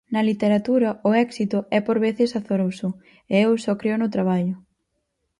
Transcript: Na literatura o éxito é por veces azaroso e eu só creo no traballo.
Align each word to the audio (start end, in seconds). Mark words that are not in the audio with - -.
Na 0.13 0.21
literatura 0.29 0.89
o 1.09 1.11
éxito 1.25 1.57
é 1.77 1.79
por 1.87 1.97
veces 2.05 2.29
azaroso 2.39 2.89
e 3.33 3.35
eu 3.45 3.51
só 3.63 3.71
creo 3.81 3.97
no 3.99 4.11
traballo. 4.15 4.55